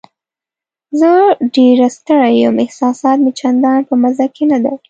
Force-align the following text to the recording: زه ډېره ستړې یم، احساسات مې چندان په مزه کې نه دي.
زه 0.99 1.11
ډېره 1.55 1.87
ستړې 1.97 2.29
یم، 2.41 2.55
احساسات 2.65 3.17
مې 3.23 3.31
چندان 3.39 3.79
په 3.89 3.93
مزه 4.01 4.25
کې 4.35 4.43
نه 4.51 4.57
دي. 4.63 4.73